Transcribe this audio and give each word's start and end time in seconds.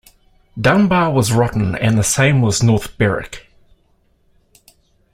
Dunbar 0.59 1.11
was 1.13 1.31
Rotten 1.31 1.75
and 1.75 1.95
the 1.95 2.03
same 2.03 2.41
was 2.41 2.63
North 2.63 2.97
Berwick. 2.97 3.51